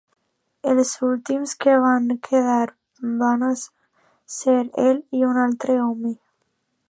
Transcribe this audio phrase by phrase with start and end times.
[0.69, 2.65] Els últims que van quedar
[3.21, 3.45] van
[4.39, 6.15] ser ell i un altre home.